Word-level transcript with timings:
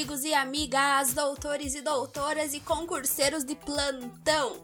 amigos 0.00 0.24
e 0.24 0.32
amigas, 0.32 1.12
doutores 1.12 1.74
e 1.74 1.82
doutoras 1.82 2.54
e 2.54 2.60
concurseiros 2.60 3.44
de 3.44 3.54
plantão. 3.54 4.56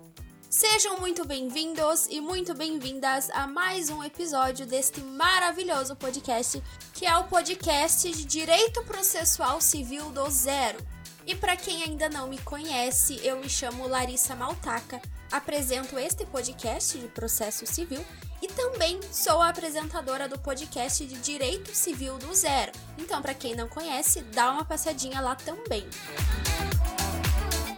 Sejam 0.48 0.98
muito 0.98 1.26
bem-vindos 1.26 2.06
e 2.08 2.22
muito 2.22 2.54
bem-vindas 2.54 3.28
a 3.28 3.46
mais 3.46 3.90
um 3.90 4.02
episódio 4.02 4.64
deste 4.64 5.02
maravilhoso 5.02 5.94
podcast, 5.94 6.62
que 6.94 7.04
é 7.04 7.14
o 7.18 7.24
podcast 7.24 8.10
de 8.10 8.24
Direito 8.24 8.82
Processual 8.84 9.60
Civil 9.60 10.10
do 10.10 10.26
Zero. 10.30 10.78
E 11.26 11.34
para 11.34 11.54
quem 11.54 11.82
ainda 11.82 12.08
não 12.08 12.28
me 12.28 12.38
conhece, 12.38 13.20
eu 13.22 13.36
me 13.36 13.50
chamo 13.50 13.86
Larissa 13.86 14.34
Maltaca, 14.34 15.02
apresento 15.30 15.98
este 15.98 16.24
podcast 16.24 16.96
de 16.96 17.08
processo 17.08 17.66
civil 17.66 18.02
e 18.42 18.48
também 18.48 19.00
sou 19.12 19.40
a 19.40 19.48
apresentadora 19.48 20.28
do 20.28 20.38
podcast 20.38 21.04
de 21.06 21.16
Direito 21.16 21.74
Civil 21.74 22.18
do 22.18 22.34
Zero. 22.34 22.72
Então, 22.98 23.22
para 23.22 23.34
quem 23.34 23.54
não 23.54 23.68
conhece, 23.68 24.22
dá 24.22 24.50
uma 24.50 24.64
passadinha 24.64 25.20
lá 25.20 25.34
também. 25.34 25.88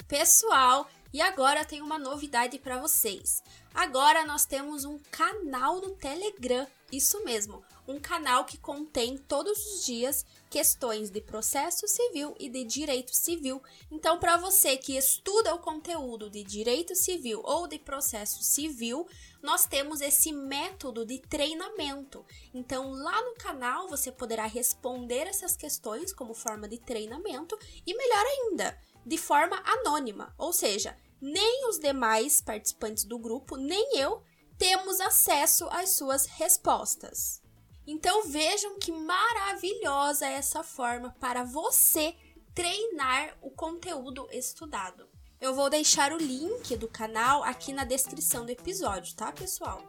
Pessoal, 0.06 0.88
e 1.12 1.20
agora 1.20 1.64
tem 1.64 1.80
uma 1.80 1.98
novidade 1.98 2.58
para 2.58 2.78
vocês. 2.78 3.42
Agora 3.78 4.26
nós 4.26 4.44
temos 4.44 4.84
um 4.84 4.98
canal 5.08 5.80
no 5.80 5.90
Telegram, 5.90 6.66
isso 6.90 7.22
mesmo, 7.22 7.62
um 7.86 8.00
canal 8.00 8.44
que 8.44 8.58
contém 8.58 9.16
todos 9.16 9.56
os 9.56 9.84
dias 9.84 10.26
questões 10.50 11.12
de 11.12 11.20
processo 11.20 11.86
civil 11.86 12.34
e 12.40 12.48
de 12.48 12.64
direito 12.64 13.14
civil. 13.14 13.62
Então, 13.88 14.18
para 14.18 14.36
você 14.36 14.76
que 14.76 14.96
estuda 14.96 15.54
o 15.54 15.60
conteúdo 15.60 16.28
de 16.28 16.42
direito 16.42 16.96
civil 16.96 17.40
ou 17.44 17.68
de 17.68 17.78
processo 17.78 18.42
civil, 18.42 19.06
nós 19.40 19.64
temos 19.64 20.00
esse 20.00 20.32
método 20.32 21.06
de 21.06 21.20
treinamento. 21.20 22.26
Então, 22.52 22.90
lá 22.90 23.22
no 23.22 23.34
canal 23.36 23.86
você 23.86 24.10
poderá 24.10 24.46
responder 24.46 25.28
essas 25.28 25.56
questões 25.56 26.12
como 26.12 26.34
forma 26.34 26.66
de 26.66 26.78
treinamento 26.78 27.56
e 27.86 27.94
melhor 27.94 28.26
ainda, 28.26 28.76
de 29.06 29.16
forma 29.16 29.62
anônima, 29.64 30.34
ou 30.36 30.52
seja, 30.52 30.96
nem 31.20 31.68
os 31.68 31.78
demais 31.78 32.40
participantes 32.40 33.04
do 33.04 33.18
grupo, 33.18 33.56
nem 33.56 33.98
eu 33.98 34.22
temos 34.56 35.00
acesso 35.00 35.66
às 35.70 35.90
suas 35.90 36.26
respostas. 36.26 37.42
Então 37.86 38.28
vejam 38.28 38.78
que 38.78 38.92
maravilhosa 38.92 40.26
essa 40.26 40.62
forma 40.62 41.14
para 41.18 41.44
você 41.44 42.14
treinar 42.54 43.38
o 43.40 43.50
conteúdo 43.50 44.28
estudado. 44.30 45.08
Eu 45.40 45.54
vou 45.54 45.70
deixar 45.70 46.12
o 46.12 46.18
link 46.18 46.76
do 46.76 46.88
canal 46.88 47.44
aqui 47.44 47.72
na 47.72 47.84
descrição 47.84 48.44
do 48.44 48.50
episódio, 48.50 49.14
tá, 49.14 49.32
pessoal? 49.32 49.82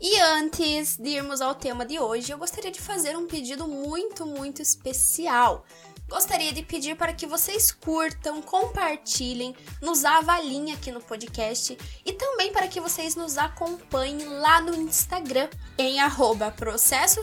E 0.00 0.20
antes 0.20 0.96
de 0.96 1.10
irmos 1.10 1.40
ao 1.40 1.54
tema 1.54 1.86
de 1.86 1.98
hoje, 1.98 2.32
eu 2.32 2.38
gostaria 2.38 2.70
de 2.70 2.80
fazer 2.80 3.16
um 3.16 3.26
pedido 3.26 3.68
muito, 3.68 4.26
muito 4.26 4.60
especial 4.60 5.64
gostaria 6.08 6.52
de 6.52 6.62
pedir 6.62 6.96
para 6.96 7.12
que 7.12 7.26
vocês 7.26 7.70
curtam, 7.72 8.40
compartilhem, 8.40 9.54
nos 9.80 10.04
avaliem 10.04 10.72
aqui 10.72 10.92
no 10.92 11.00
podcast 11.00 11.76
e 12.04 12.12
também 12.12 12.52
para 12.52 12.68
que 12.68 12.80
vocês 12.80 13.16
nos 13.16 13.36
acompanhem 13.36 14.26
lá 14.26 14.60
no 14.60 14.74
Instagram 14.74 15.48
em 15.76 16.00
arroba 16.00 16.50
processo 16.50 17.20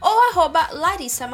ou 0.00 0.30
arroba 0.30 0.68
Larissa. 0.72 1.28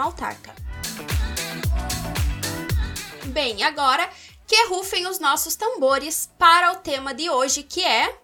Bem, 3.27 3.63
agora 3.63 4.09
que 4.47 4.67
rufem 4.67 5.07
os 5.07 5.19
nossos 5.19 5.57
tambores 5.57 6.29
para 6.39 6.73
o 6.73 6.77
tema 6.77 7.15
de 7.15 7.31
hoje 7.31 7.63
que 7.63 7.83
é 7.83 8.19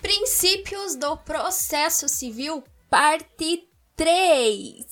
Princípios 0.00 0.96
do 0.96 1.16
processo 1.18 2.08
civil, 2.08 2.64
parte 2.88 3.68
3. 3.94 4.86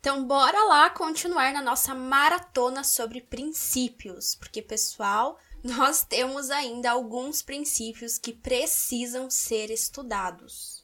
Então, 0.00 0.24
bora 0.24 0.64
lá 0.64 0.90
continuar 0.90 1.52
na 1.52 1.62
nossa 1.62 1.94
maratona 1.94 2.84
sobre 2.84 3.20
princípios, 3.20 4.34
porque, 4.34 4.62
pessoal, 4.62 5.38
nós 5.62 6.04
temos 6.04 6.50
ainda 6.50 6.90
alguns 6.90 7.42
princípios 7.42 8.18
que 8.18 8.32
precisam 8.32 9.30
ser 9.30 9.70
estudados. 9.70 10.77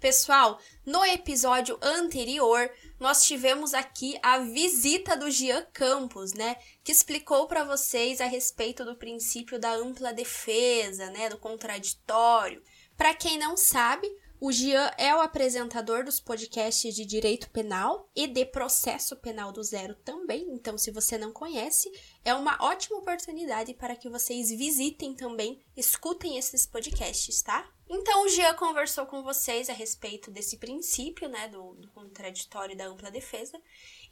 Pessoal, 0.00 0.60
no 0.84 1.02
episódio 1.06 1.78
anterior, 1.80 2.70
nós 3.00 3.24
tivemos 3.24 3.72
aqui 3.72 4.18
a 4.22 4.38
visita 4.40 5.16
do 5.16 5.30
Gian 5.30 5.66
Campos, 5.72 6.34
né, 6.34 6.56
que 6.84 6.92
explicou 6.92 7.46
para 7.46 7.64
vocês 7.64 8.20
a 8.20 8.26
respeito 8.26 8.84
do 8.84 8.94
princípio 8.94 9.58
da 9.58 9.72
ampla 9.72 10.12
defesa, 10.12 11.10
né, 11.10 11.30
do 11.30 11.38
contraditório. 11.38 12.62
Para 12.94 13.14
quem 13.14 13.38
não 13.38 13.56
sabe, 13.56 14.06
o 14.38 14.52
Gian 14.52 14.90
é 14.98 15.14
o 15.14 15.20
apresentador 15.20 16.04
dos 16.04 16.20
podcasts 16.20 16.94
de 16.94 17.06
direito 17.06 17.48
penal 17.48 18.06
e 18.14 18.26
de 18.26 18.44
processo 18.44 19.16
penal 19.16 19.50
do 19.50 19.62
zero 19.62 19.94
também. 20.04 20.46
Então, 20.52 20.76
se 20.76 20.90
você 20.90 21.16
não 21.16 21.32
conhece, 21.32 21.90
é 22.22 22.34
uma 22.34 22.58
ótima 22.60 22.98
oportunidade 22.98 23.72
para 23.72 23.96
que 23.96 24.10
vocês 24.10 24.50
visitem 24.50 25.14
também, 25.14 25.64
escutem 25.74 26.36
esses 26.36 26.66
podcasts, 26.66 27.40
tá? 27.40 27.66
Então, 27.88 28.24
o 28.24 28.28
Gian 28.28 28.52
conversou 28.54 29.06
com 29.06 29.22
vocês 29.22 29.70
a 29.70 29.72
respeito 29.72 30.30
desse 30.30 30.56
princípio, 30.56 31.28
né, 31.28 31.46
do, 31.46 31.74
do 31.74 31.88
contraditório 31.90 32.72
e 32.72 32.76
da 32.76 32.86
ampla 32.86 33.10
defesa. 33.10 33.60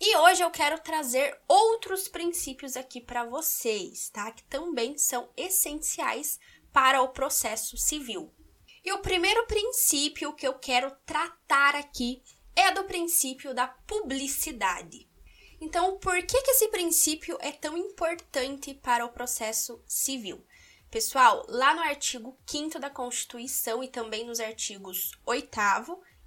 E 0.01 0.17
hoje 0.17 0.43
eu 0.43 0.51
quero 0.51 0.79
trazer 0.81 1.37
outros 1.49 2.07
princípios 2.07 2.77
aqui 2.77 3.01
para 3.01 3.25
vocês, 3.25 4.09
tá? 4.11 4.31
Que 4.31 4.45
também 4.45 4.97
são 4.97 5.29
essenciais 5.37 6.39
para 6.73 7.03
o 7.03 7.09
processo 7.09 7.77
civil. 7.77 8.33
E 8.85 8.93
o 8.93 8.99
primeiro 8.99 9.45
princípio 9.47 10.35
que 10.35 10.47
eu 10.47 10.55
quero 10.55 10.91
tratar 11.05 11.75
aqui 11.75 12.23
é 12.55 12.71
do 12.71 12.85
princípio 12.85 13.53
da 13.53 13.67
publicidade. 13.67 15.09
Então, 15.61 15.99
por 15.99 16.15
que, 16.23 16.43
que 16.43 16.51
esse 16.51 16.69
princípio 16.69 17.39
é 17.41 17.51
tão 17.51 17.77
importante 17.77 18.75
para 18.75 19.05
o 19.05 19.09
processo 19.09 19.83
civil? 19.87 20.45
Pessoal, 20.95 21.45
lá 21.49 21.75
no 21.75 21.81
artigo 21.81 22.39
5 22.47 22.79
da 22.79 22.89
Constituição 22.89 23.83
e 23.83 23.89
também 23.89 24.25
nos 24.25 24.39
artigos 24.39 25.11
8 25.27 25.51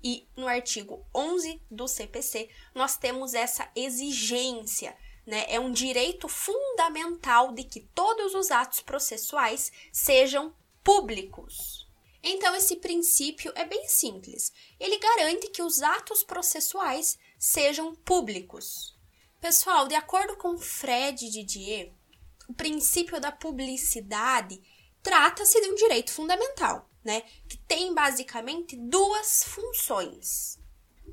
e 0.03 0.27
no 0.35 0.45
artigo 0.45 1.05
11 1.15 1.61
do 1.71 1.87
CPC, 1.87 2.49
nós 2.75 2.97
temos 2.97 3.33
essa 3.33 3.71
exigência, 3.73 4.93
né? 5.25 5.45
É 5.47 5.57
um 5.57 5.71
direito 5.71 6.27
fundamental 6.27 7.53
de 7.53 7.63
que 7.63 7.79
todos 7.95 8.35
os 8.35 8.51
atos 8.51 8.81
processuais 8.81 9.71
sejam 9.89 10.53
públicos. 10.83 11.87
Então, 12.21 12.53
esse 12.53 12.75
princípio 12.75 13.53
é 13.55 13.63
bem 13.63 13.87
simples. 13.87 14.51
Ele 14.77 14.99
garante 14.99 15.47
que 15.47 15.63
os 15.63 15.81
atos 15.81 16.25
processuais 16.25 17.17
sejam 17.39 17.95
públicos. 17.95 18.93
Pessoal, 19.39 19.87
de 19.87 19.95
acordo 19.95 20.35
com 20.35 20.57
Fred 20.57 21.29
Didier, 21.29 21.93
o 22.47 22.53
princípio 22.53 23.19
da 23.19 23.31
publicidade 23.31 24.61
trata-se 25.03 25.59
de 25.61 25.67
um 25.67 25.75
direito 25.75 26.11
fundamental, 26.11 26.89
né? 27.03 27.21
Que 27.47 27.57
tem 27.57 27.93
basicamente 27.93 28.75
duas 28.75 29.43
funções. 29.43 30.59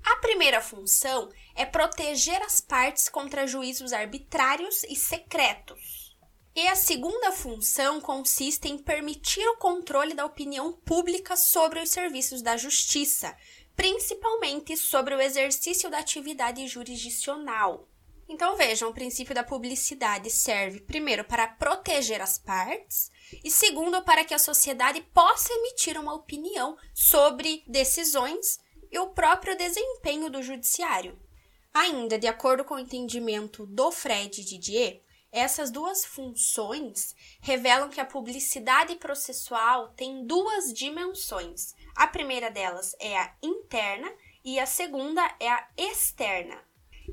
A 0.03 0.17
primeira 0.17 0.61
função 0.61 1.31
é 1.55 1.65
proteger 1.65 2.43
as 2.43 2.61
partes 2.61 3.09
contra 3.09 3.47
juízos 3.47 3.93
arbitrários 3.93 4.85
e 4.85 4.97
secretos. 4.97 6.17
E 6.57 6.69
a 6.69 6.77
segunda 6.77 7.33
função 7.33 8.01
consiste 8.01 8.69
em 8.69 8.79
permitir 8.79 9.47
o 9.49 9.57
controle 9.57 10.15
da 10.15 10.25
opinião 10.25 10.73
pública 10.73 11.37
sobre 11.37 11.81
os 11.81 11.91
serviços 11.91 12.43
da 12.43 12.57
justiça, 12.57 13.37
principalmente 13.75 14.77
sobre 14.77 15.15
o 15.15 15.21
exercício 15.21 15.91
da 15.91 15.99
atividade 15.99 16.67
jurisdicional. 16.69 17.89
Então 18.29 18.57
vejam, 18.57 18.89
o 18.89 18.95
princípio 18.95 19.35
da 19.35 19.45
publicidade 19.45 20.31
serve 20.31 20.81
primeiro 20.81 21.25
para 21.25 21.47
proteger 21.47 22.21
as 22.23 22.39
partes 22.39 23.11
e 23.45 23.51
segundo 23.51 24.03
para 24.03 24.25
que 24.25 24.33
a 24.33 24.39
sociedade 24.39 25.01
possa 25.13 25.53
emitir 25.53 25.99
uma 25.99 26.15
opinião 26.15 26.77
sobre 26.95 27.63
decisões 27.67 28.59
e 28.91 28.99
o 28.99 29.09
próprio 29.09 29.57
desempenho 29.57 30.31
do 30.31 30.43
judiciário. 30.43 31.19
Ainda, 31.73 32.19
de 32.19 32.27
acordo 32.27 32.65
com 32.65 32.75
o 32.75 32.79
entendimento 32.79 33.67
do 33.67 33.91
Fred 33.91 34.45
Didier, 34.45 35.03
essas 35.33 35.73
duas 35.73 36.05
funções 36.05 37.13
revelam 37.41 37.89
que 37.89 38.01
a 38.01 38.05
publicidade 38.05 38.95
processual 38.95 39.89
tem 39.89 40.25
duas 40.25 40.73
dimensões. 40.73 41.75
A 41.97 42.07
primeira 42.07 42.53
delas 42.53 42.95
é 43.01 43.19
a 43.19 43.35
interna 43.43 44.11
e 44.45 44.61
a 44.61 44.67
segunda 44.67 45.29
é 45.41 45.51
a 45.51 45.69
externa. 45.77 46.63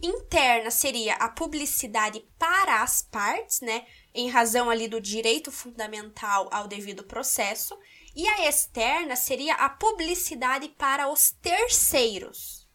Interna 0.01 0.71
seria 0.71 1.15
a 1.15 1.27
publicidade 1.29 2.25
para 2.37 2.81
as 2.81 3.01
partes, 3.01 3.61
né, 3.61 3.85
em 4.13 4.29
razão 4.29 4.69
ali 4.69 4.87
do 4.87 5.01
direito 5.01 5.51
fundamental 5.51 6.47
ao 6.51 6.67
devido 6.67 7.03
processo, 7.03 7.77
e 8.15 8.27
a 8.27 8.47
externa 8.47 9.15
seria 9.15 9.55
a 9.55 9.69
publicidade 9.69 10.69
para 10.69 11.09
os 11.09 11.31
terceiros. 11.31 12.67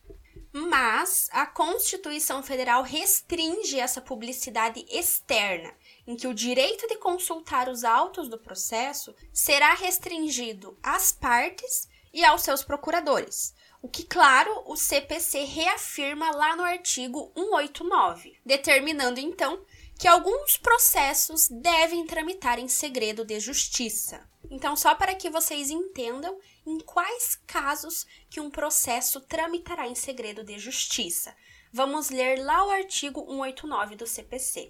Mas 0.52 1.28
a 1.32 1.44
Constituição 1.44 2.42
Federal 2.42 2.82
restringe 2.82 3.78
essa 3.78 4.00
publicidade 4.00 4.86
externa, 4.88 5.74
em 6.06 6.16
que 6.16 6.26
o 6.26 6.32
direito 6.32 6.86
de 6.88 6.96
consultar 6.96 7.68
os 7.68 7.84
autos 7.84 8.28
do 8.28 8.38
processo 8.38 9.14
será 9.32 9.74
restringido 9.74 10.78
às 10.82 11.12
partes 11.12 11.88
e 12.12 12.24
aos 12.24 12.42
seus 12.42 12.64
procuradores. 12.64 13.54
O 13.86 13.88
que, 13.88 14.02
claro, 14.02 14.64
o 14.66 14.74
CPC 14.76 15.44
reafirma 15.44 16.32
lá 16.32 16.56
no 16.56 16.64
artigo 16.64 17.30
189, 17.36 18.36
determinando 18.44 19.20
então 19.20 19.64
que 19.96 20.08
alguns 20.08 20.56
processos 20.56 21.46
devem 21.48 22.04
tramitar 22.04 22.58
em 22.58 22.66
segredo 22.66 23.24
de 23.24 23.38
justiça. 23.38 24.28
Então, 24.50 24.74
só 24.74 24.92
para 24.96 25.14
que 25.14 25.30
vocês 25.30 25.70
entendam 25.70 26.36
em 26.66 26.80
quais 26.80 27.36
casos 27.46 28.04
que 28.28 28.40
um 28.40 28.50
processo 28.50 29.20
tramitará 29.20 29.86
em 29.86 29.94
segredo 29.94 30.42
de 30.42 30.58
justiça. 30.58 31.32
Vamos 31.72 32.10
ler 32.10 32.42
lá 32.44 32.66
o 32.66 32.70
artigo 32.70 33.20
189 33.20 33.94
do 33.94 34.04
CPC. 34.04 34.68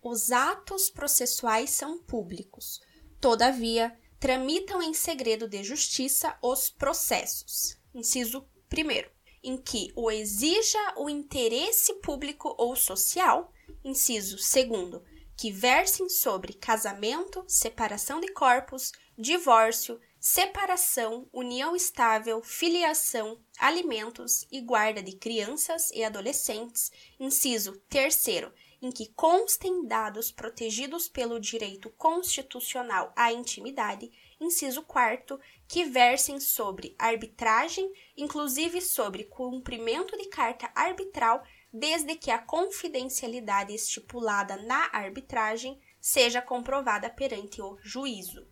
Os 0.00 0.30
atos 0.30 0.88
processuais 0.88 1.70
são 1.70 1.98
públicos. 1.98 2.80
Todavia, 3.20 3.98
tramitam 4.20 4.80
em 4.80 4.94
segredo 4.94 5.48
de 5.48 5.64
justiça 5.64 6.38
os 6.40 6.70
processos. 6.70 7.82
Inciso 7.94 8.46
1 8.72 9.14
em 9.44 9.58
que 9.58 9.92
o 9.94 10.10
exija 10.10 10.78
o 10.96 11.08
interesse 11.08 11.94
público 12.00 12.54
ou 12.58 12.74
social. 12.74 13.52
Inciso 13.84 14.36
2 14.36 15.02
que 15.36 15.50
versem 15.50 16.08
sobre 16.08 16.52
casamento, 16.52 17.44
separação 17.48 18.20
de 18.20 18.28
corpos, 18.32 18.92
divórcio, 19.18 20.00
separação, 20.20 21.28
união 21.32 21.76
estável, 21.76 22.40
filiação, 22.42 23.38
alimentos 23.58 24.46
e 24.50 24.60
guarda 24.60 25.02
de 25.02 25.16
crianças 25.16 25.90
e 25.90 26.02
adolescentes. 26.02 26.90
Inciso 27.20 27.78
3 27.88 28.24
em 28.84 28.92
que 28.92 29.08
constem 29.14 29.86
dados 29.86 30.30
protegidos 30.30 31.08
pelo 31.08 31.40
direito 31.40 31.88
constitucional 31.88 33.14
à 33.16 33.32
intimidade, 33.32 34.12
inciso 34.38 34.82
4 34.82 35.40
que 35.66 35.84
versem 35.86 36.38
sobre 36.38 36.94
arbitragem, 36.98 37.90
inclusive 38.14 38.82
sobre 38.82 39.24
cumprimento 39.24 40.14
de 40.18 40.28
carta 40.28 40.70
arbitral, 40.74 41.42
desde 41.72 42.14
que 42.14 42.30
a 42.30 42.38
confidencialidade 42.38 43.74
estipulada 43.74 44.58
na 44.58 44.90
arbitragem 44.92 45.80
seja 45.98 46.42
comprovada 46.42 47.08
perante 47.08 47.62
o 47.62 47.78
juízo. 47.80 48.46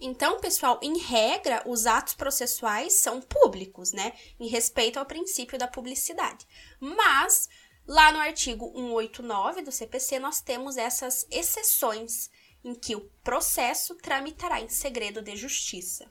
Então, 0.00 0.40
pessoal, 0.40 0.80
em 0.82 0.96
regra, 0.98 1.62
os 1.66 1.86
atos 1.86 2.14
processuais 2.14 2.94
são 2.94 3.20
públicos, 3.20 3.92
né? 3.92 4.14
Em 4.40 4.48
respeito 4.48 4.98
ao 4.98 5.04
princípio 5.04 5.58
da 5.58 5.68
publicidade. 5.68 6.46
Mas 6.80 7.46
Lá 7.86 8.10
no 8.10 8.18
artigo 8.18 8.72
189 8.74 9.62
do 9.62 9.70
CPC, 9.70 10.18
nós 10.18 10.40
temos 10.40 10.76
essas 10.76 11.24
exceções 11.30 12.28
em 12.64 12.74
que 12.74 12.96
o 12.96 13.08
processo 13.22 13.94
tramitará 13.94 14.60
em 14.60 14.68
segredo 14.68 15.22
de 15.22 15.36
justiça. 15.36 16.10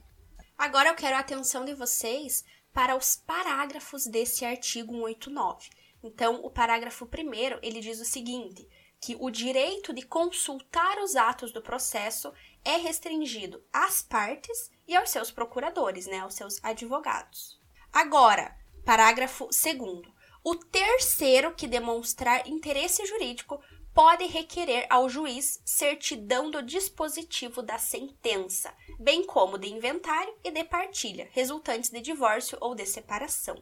Agora 0.57 0.87
eu 0.87 0.95
quero 0.95 1.17
a 1.17 1.19
atenção 1.19 1.65
de 1.65 1.73
vocês 1.73 2.45
para 2.71 2.95
os 2.95 3.17
parágrafos 3.17 4.07
desse 4.07 4.45
artigo 4.45 4.93
189. 4.93 5.69
Então, 6.01 6.35
o 6.45 6.49
parágrafo 6.49 7.05
primeiro, 7.05 7.59
ele 7.61 7.81
diz 7.81 7.99
o 7.99 8.05
seguinte, 8.05 8.65
que 9.01 9.17
o 9.19 9.29
direito 9.29 9.93
de 9.93 10.01
consultar 10.01 10.97
os 10.99 11.17
atos 11.17 11.51
do 11.51 11.61
processo 11.61 12.33
é 12.63 12.77
restringido 12.77 13.61
às 13.73 14.01
partes 14.01 14.71
e 14.87 14.95
aos 14.95 15.09
seus 15.09 15.29
procuradores, 15.29 16.07
né, 16.07 16.19
aos 16.19 16.35
seus 16.35 16.63
advogados. 16.63 17.59
Agora, 17.91 18.57
parágrafo 18.85 19.51
segundo, 19.51 20.14
o 20.45 20.53
terceiro 20.53 21.55
que 21.55 21.67
demonstrar 21.67 22.47
interesse 22.47 23.03
jurídico 23.03 23.59
pode 23.95 24.25
requerer 24.25 24.85
ao 24.91 25.09
juiz 25.09 25.59
certidão 25.65 26.51
do 26.51 26.61
dispositivo 26.61 27.63
da 27.63 27.79
sentença, 27.79 28.71
bem 28.99 29.25
como 29.25 29.57
de 29.57 29.73
inventário 29.73 30.31
e 30.43 30.51
de 30.51 30.63
partilha, 30.63 31.27
resultantes 31.31 31.89
de 31.89 31.99
divórcio 31.99 32.59
ou 32.61 32.75
de 32.75 32.85
separação. 32.85 33.55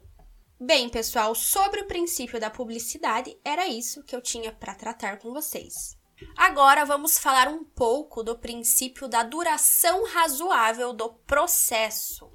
Bem, 0.59 0.89
pessoal, 0.89 1.33
sobre 1.33 1.79
o 1.79 1.87
princípio 1.87 2.37
da 2.37 2.49
publicidade, 2.49 3.39
era 3.45 3.65
isso 3.65 4.03
que 4.03 4.13
eu 4.13 4.21
tinha 4.21 4.51
para 4.51 4.75
tratar 4.75 5.19
com 5.19 5.31
vocês. 5.31 5.97
Agora 6.35 6.83
vamos 6.83 7.17
falar 7.17 7.47
um 7.47 7.63
pouco 7.63 8.23
do 8.23 8.37
princípio 8.37 9.07
da 9.07 9.23
duração 9.23 10.03
razoável 10.05 10.91
do 10.91 11.13
processo. 11.13 12.32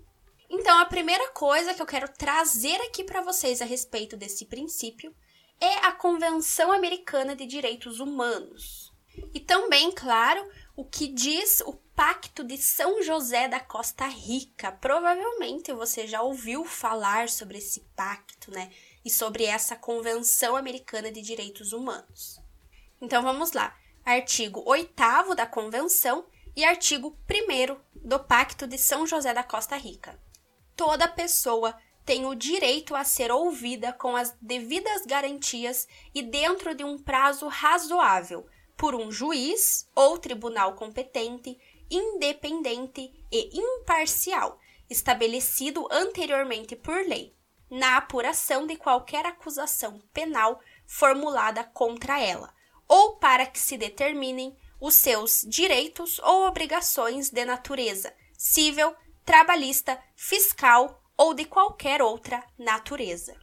Então, 0.50 0.78
a 0.78 0.86
primeira 0.86 1.28
coisa 1.32 1.74
que 1.74 1.82
eu 1.82 1.86
quero 1.86 2.08
trazer 2.08 2.76
aqui 2.82 3.04
para 3.04 3.20
vocês 3.20 3.60
a 3.60 3.66
respeito 3.66 4.16
desse 4.16 4.46
princípio 4.46 5.14
é 5.60 5.86
a 5.86 5.92
Convenção 5.92 6.72
Americana 6.72 7.36
de 7.36 7.44
Direitos 7.44 8.00
Humanos. 8.00 8.90
E 9.34 9.40
também, 9.40 9.92
claro, 9.92 10.48
o 10.74 10.84
que 10.84 11.08
diz 11.08 11.60
o 11.66 11.74
Pacto 11.94 12.44
de 12.44 12.56
São 12.56 13.02
José 13.02 13.46
da 13.46 13.60
Costa 13.60 14.06
Rica. 14.06 14.72
Provavelmente 14.72 15.72
você 15.72 16.06
já 16.06 16.22
ouviu 16.22 16.64
falar 16.64 17.28
sobre 17.28 17.58
esse 17.58 17.80
pacto, 17.94 18.50
né? 18.52 18.70
E 19.04 19.10
sobre 19.10 19.44
essa 19.44 19.76
Convenção 19.76 20.56
Americana 20.56 21.10
de 21.10 21.20
Direitos 21.20 21.72
Humanos. 21.72 22.40
Então 23.02 23.22
vamos 23.22 23.52
lá. 23.52 23.76
Artigo 24.04 24.62
8 24.64 25.34
da 25.34 25.44
Convenção 25.44 26.24
e 26.56 26.64
artigo 26.64 27.18
1 27.28 27.76
do 28.08 28.20
Pacto 28.20 28.66
de 28.66 28.78
São 28.78 29.06
José 29.06 29.34
da 29.34 29.42
Costa 29.42 29.76
Rica 29.76 30.18
toda 30.78 31.08
pessoa 31.08 31.76
tem 32.06 32.24
o 32.24 32.36
direito 32.36 32.94
a 32.94 33.02
ser 33.02 33.32
ouvida 33.32 33.92
com 33.92 34.14
as 34.14 34.34
devidas 34.40 35.04
garantias 35.04 35.88
e 36.14 36.22
dentro 36.22 36.72
de 36.72 36.84
um 36.84 36.96
prazo 36.96 37.48
razoável 37.48 38.46
por 38.76 38.94
um 38.94 39.10
juiz 39.10 39.90
ou 39.92 40.16
tribunal 40.16 40.74
competente, 40.74 41.58
independente 41.90 43.12
e 43.30 43.58
imparcial, 43.58 44.60
estabelecido 44.88 45.88
anteriormente 45.90 46.76
por 46.76 47.04
lei, 47.04 47.34
na 47.68 47.96
apuração 47.96 48.64
de 48.64 48.76
qualquer 48.76 49.26
acusação 49.26 50.00
penal 50.14 50.60
formulada 50.86 51.64
contra 51.64 52.20
ela, 52.20 52.54
ou 52.86 53.16
para 53.16 53.44
que 53.46 53.58
se 53.58 53.76
determinem 53.76 54.56
os 54.80 54.94
seus 54.94 55.44
direitos 55.46 56.20
ou 56.20 56.46
obrigações 56.46 57.30
de 57.30 57.44
natureza 57.44 58.14
civil, 58.38 58.94
trabalhista, 59.28 60.02
fiscal 60.16 61.02
ou 61.14 61.34
de 61.34 61.44
qualquer 61.44 62.00
outra 62.00 62.42
natureza. 62.58 63.36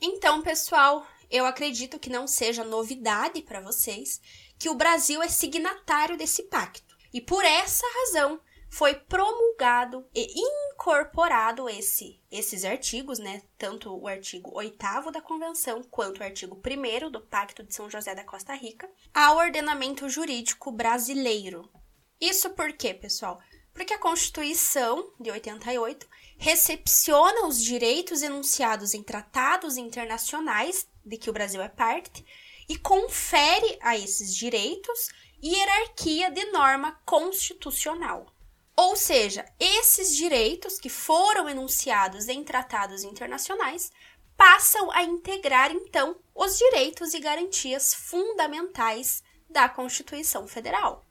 Então, 0.00 0.42
pessoal, 0.42 1.06
eu 1.30 1.46
acredito 1.46 1.96
que 1.96 2.10
não 2.10 2.26
seja 2.26 2.64
novidade 2.64 3.40
para 3.42 3.60
vocês 3.60 4.20
que 4.58 4.68
o 4.68 4.74
Brasil 4.74 5.22
é 5.22 5.28
signatário 5.28 6.16
desse 6.16 6.42
pacto. 6.42 6.98
E 7.14 7.20
por 7.20 7.44
essa 7.44 7.86
razão 8.00 8.40
foi 8.68 8.96
promulgado 8.96 10.04
e 10.12 10.26
incorporado 10.40 11.68
esse, 11.68 12.20
esses 12.32 12.64
artigos, 12.64 13.20
né? 13.20 13.42
Tanto 13.56 13.96
o 13.96 14.08
artigo 14.08 14.50
8 14.52 15.12
da 15.12 15.22
Convenção 15.22 15.84
quanto 15.84 16.18
o 16.18 16.24
artigo 16.24 16.60
1 16.60 17.12
do 17.12 17.20
Pacto 17.20 17.62
de 17.62 17.72
São 17.72 17.88
José 17.88 18.12
da 18.12 18.24
Costa 18.24 18.54
Rica 18.54 18.90
ao 19.14 19.36
ordenamento 19.36 20.08
jurídico 20.08 20.72
brasileiro. 20.72 21.70
Isso 22.20 22.50
por 22.50 22.72
quê, 22.72 22.92
pessoal? 22.92 23.40
Porque 23.78 23.94
a 23.94 23.98
Constituição 23.98 25.08
de 25.20 25.30
88 25.30 26.04
recepciona 26.36 27.46
os 27.46 27.62
direitos 27.62 28.22
enunciados 28.22 28.92
em 28.92 29.04
tratados 29.04 29.76
internacionais 29.76 30.88
de 31.04 31.16
que 31.16 31.30
o 31.30 31.32
Brasil 31.32 31.62
é 31.62 31.68
parte 31.68 32.26
e 32.68 32.76
confere 32.76 33.78
a 33.80 33.96
esses 33.96 34.34
direitos 34.34 35.10
hierarquia 35.40 36.28
de 36.28 36.44
norma 36.46 37.00
constitucional. 37.06 38.26
Ou 38.74 38.96
seja, 38.96 39.48
esses 39.60 40.16
direitos 40.16 40.80
que 40.80 40.88
foram 40.88 41.48
enunciados 41.48 42.26
em 42.26 42.42
tratados 42.42 43.04
internacionais 43.04 43.92
passam 44.36 44.90
a 44.90 45.04
integrar 45.04 45.70
então 45.70 46.16
os 46.34 46.58
direitos 46.58 47.14
e 47.14 47.20
garantias 47.20 47.94
fundamentais 47.94 49.22
da 49.48 49.68
Constituição 49.68 50.48
Federal. 50.48 51.07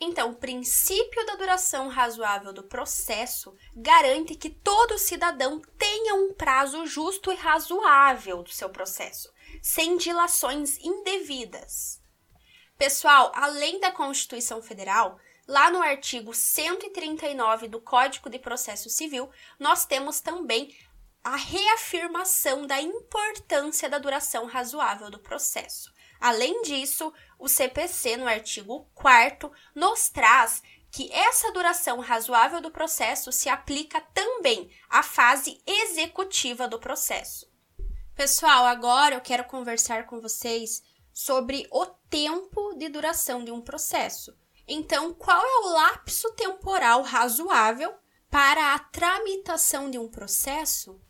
Então, 0.00 0.30
o 0.30 0.36
princípio 0.36 1.26
da 1.26 1.34
duração 1.34 1.88
razoável 1.88 2.52
do 2.52 2.62
processo 2.62 3.56
garante 3.74 4.36
que 4.36 4.48
todo 4.48 4.98
cidadão 4.98 5.60
tenha 5.76 6.14
um 6.14 6.32
prazo 6.32 6.86
justo 6.86 7.32
e 7.32 7.34
razoável 7.34 8.42
do 8.42 8.50
seu 8.50 8.70
processo, 8.70 9.32
sem 9.60 9.96
dilações 9.96 10.78
indevidas. 10.78 12.00
Pessoal, 12.76 13.32
além 13.34 13.80
da 13.80 13.90
Constituição 13.90 14.62
Federal, 14.62 15.18
lá 15.48 15.68
no 15.68 15.82
artigo 15.82 16.32
139 16.32 17.66
do 17.66 17.80
Código 17.80 18.30
de 18.30 18.38
Processo 18.38 18.88
Civil, 18.88 19.28
nós 19.58 19.84
temos 19.84 20.20
também 20.20 20.76
a 21.22 21.36
reafirmação 21.36 22.66
da 22.66 22.80
importância 22.80 23.88
da 23.88 23.98
duração 23.98 24.46
razoável 24.46 25.10
do 25.10 25.18
processo. 25.18 25.92
Além 26.20 26.62
disso, 26.62 27.12
o 27.38 27.48
CPC, 27.48 28.16
no 28.16 28.26
artigo 28.26 28.88
4, 28.94 29.50
nos 29.74 30.08
traz 30.08 30.62
que 30.90 31.12
essa 31.12 31.52
duração 31.52 32.00
razoável 32.00 32.60
do 32.60 32.70
processo 32.70 33.30
se 33.30 33.48
aplica 33.48 34.00
também 34.12 34.70
à 34.88 35.02
fase 35.02 35.60
executiva 35.66 36.66
do 36.66 36.78
processo. 36.78 37.46
Pessoal, 38.14 38.64
agora 38.64 39.14
eu 39.14 39.20
quero 39.20 39.44
conversar 39.44 40.06
com 40.06 40.20
vocês 40.20 40.82
sobre 41.12 41.68
o 41.70 41.86
tempo 41.86 42.74
de 42.74 42.88
duração 42.88 43.44
de 43.44 43.52
um 43.52 43.60
processo. 43.60 44.36
Então, 44.66 45.14
qual 45.14 45.40
é 45.40 45.58
o 45.58 45.72
lapso 45.72 46.32
temporal 46.32 47.02
razoável 47.02 47.94
para 48.30 48.74
a 48.74 48.78
tramitação 48.78 49.90
de 49.90 49.98
um 49.98 50.08
processo 50.08 51.00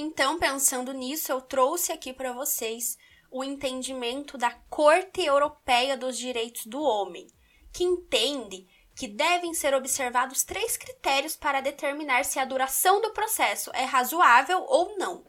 Então, 0.00 0.38
pensando 0.38 0.92
nisso, 0.92 1.32
eu 1.32 1.40
trouxe 1.40 1.90
aqui 1.90 2.12
para 2.12 2.32
vocês 2.32 2.96
o 3.32 3.42
entendimento 3.42 4.38
da 4.38 4.52
Corte 4.70 5.24
Europeia 5.24 5.96
dos 5.96 6.16
Direitos 6.16 6.66
do 6.66 6.80
Homem, 6.80 7.26
que 7.72 7.82
entende 7.82 8.64
que 8.94 9.08
devem 9.08 9.52
ser 9.52 9.74
observados 9.74 10.44
três 10.44 10.76
critérios 10.76 11.34
para 11.34 11.60
determinar 11.60 12.24
se 12.24 12.38
a 12.38 12.44
duração 12.44 13.00
do 13.02 13.12
processo 13.12 13.72
é 13.74 13.82
razoável 13.82 14.64
ou 14.68 14.96
não. 14.96 15.24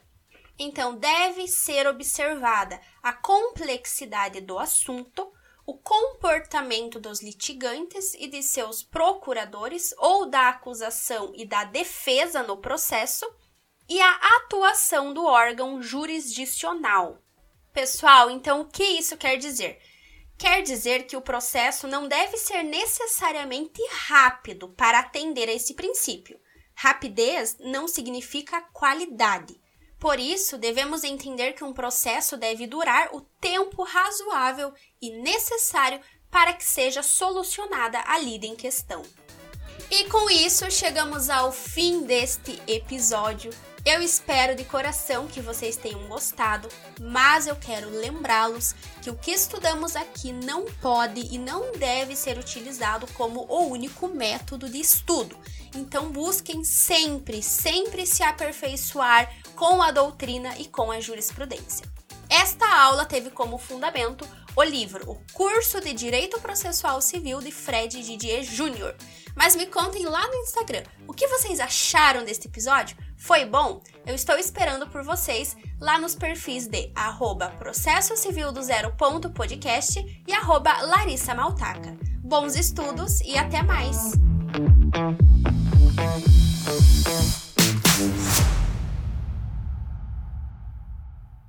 Então, 0.56 0.94
deve 0.94 1.48
ser 1.48 1.88
observada 1.88 2.80
a 3.02 3.12
complexidade 3.12 4.40
do 4.40 4.56
assunto, 4.56 5.32
o 5.66 5.78
comportamento 5.78 7.00
dos 7.00 7.20
litigantes 7.20 8.14
e 8.14 8.28
de 8.28 8.40
seus 8.40 8.84
procuradores 8.84 9.92
ou 9.98 10.26
da 10.26 10.48
acusação 10.48 11.32
e 11.34 11.44
da 11.44 11.64
defesa 11.64 12.44
no 12.44 12.56
processo 12.56 13.26
e 13.90 14.00
a 14.00 14.36
atuação 14.36 15.12
do 15.12 15.24
órgão 15.24 15.82
jurisdicional. 15.82 17.20
Pessoal, 17.72 18.30
então 18.30 18.60
o 18.60 18.64
que 18.66 18.84
isso 18.84 19.16
quer 19.16 19.36
dizer? 19.36 19.82
Quer 20.38 20.62
dizer 20.62 21.06
que 21.06 21.16
o 21.16 21.20
processo 21.20 21.88
não 21.88 22.06
deve 22.06 22.36
ser 22.36 22.62
necessariamente 22.62 23.82
rápido 24.06 24.68
para 24.68 25.00
atender 25.00 25.48
a 25.48 25.52
esse 25.52 25.74
princípio. 25.74 26.38
Rapidez 26.72 27.56
não 27.58 27.88
significa 27.88 28.62
qualidade. 28.72 29.60
Por 29.98 30.20
isso, 30.20 30.56
devemos 30.56 31.02
entender 31.02 31.54
que 31.54 31.64
um 31.64 31.72
processo 31.72 32.36
deve 32.36 32.68
durar 32.68 33.10
o 33.12 33.20
tempo 33.40 33.82
razoável 33.82 34.72
e 35.02 35.10
necessário 35.10 36.00
para 36.30 36.52
que 36.52 36.64
seja 36.64 37.02
solucionada 37.02 38.00
a 38.06 38.18
lida 38.18 38.46
em 38.46 38.54
questão. 38.54 39.02
E 39.90 40.04
com 40.04 40.30
isso, 40.30 40.70
chegamos 40.70 41.28
ao 41.28 41.50
fim 41.50 42.04
deste 42.04 42.62
episódio. 42.68 43.50
Eu 43.84 44.02
espero 44.02 44.54
de 44.54 44.62
coração 44.64 45.26
que 45.26 45.40
vocês 45.40 45.74
tenham 45.74 46.06
gostado, 46.06 46.68
mas 47.00 47.46
eu 47.46 47.56
quero 47.56 47.88
lembrá-los 47.88 48.74
que 49.00 49.08
o 49.08 49.16
que 49.16 49.30
estudamos 49.30 49.96
aqui 49.96 50.32
não 50.32 50.66
pode 50.82 51.22
e 51.32 51.38
não 51.38 51.72
deve 51.72 52.14
ser 52.14 52.38
utilizado 52.38 53.06
como 53.14 53.46
o 53.48 53.68
único 53.68 54.06
método 54.06 54.68
de 54.68 54.78
estudo. 54.78 55.36
Então 55.74 56.10
busquem 56.10 56.62
sempre, 56.62 57.42
sempre 57.42 58.04
se 58.04 58.22
aperfeiçoar 58.22 59.32
com 59.56 59.80
a 59.80 59.90
doutrina 59.90 60.54
e 60.58 60.66
com 60.66 60.90
a 60.90 61.00
jurisprudência. 61.00 61.86
Esta 62.28 62.68
aula 62.82 63.06
teve 63.06 63.30
como 63.30 63.58
fundamento 63.58 64.28
o 64.56 64.62
livro 64.62 65.10
O 65.10 65.16
Curso 65.32 65.80
de 65.80 65.92
Direito 65.92 66.40
Processual 66.40 67.00
Civil 67.00 67.40
de 67.40 67.50
Fred 67.50 68.02
Didier 68.02 68.42
Jr. 68.42 68.94
Mas 69.34 69.54
me 69.56 69.66
contem 69.66 70.04
lá 70.04 70.26
no 70.26 70.34
Instagram 70.36 70.82
o 71.06 71.12
que 71.12 71.26
vocês 71.28 71.60
acharam 71.60 72.24
deste 72.24 72.46
episódio 72.46 72.96
foi 73.16 73.44
bom? 73.44 73.82
Eu 74.06 74.14
estou 74.14 74.36
esperando 74.36 74.86
por 74.86 75.02
vocês 75.02 75.56
lá 75.78 75.98
nos 75.98 76.14
perfis 76.14 76.66
de 76.66 76.90
arroba 76.94 77.50
processo 77.50 78.16
civil 78.16 78.50
do 78.50 78.62
zero 78.62 78.92
ponto 78.96 79.28
podcast 79.30 80.00
e 80.26 80.32
arroba 80.32 80.72
Larissa 80.82 81.34
Maltaca. 81.34 81.96
Bons 82.22 82.56
estudos 82.56 83.20
e 83.20 83.36
até 83.36 83.62
mais! 83.62 84.12